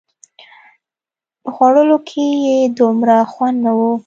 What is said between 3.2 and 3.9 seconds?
خوند نه و.